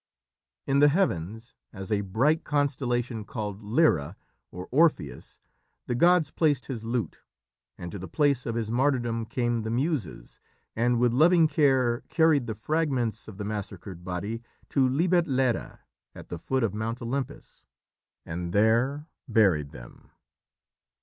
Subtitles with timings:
[0.65, 4.17] In the heavens, as a bright constellation called Lyra,
[4.49, 5.37] or Orpheus,
[5.85, 7.21] the gods placed his lute,
[7.77, 10.39] and to the place of his martyrdom came the Muses,
[10.75, 15.81] and with loving care carried the fragments of the massacred body to Libetlera,
[16.15, 17.67] at the foot of Mount Olympus,
[18.25, 20.09] and there buried them.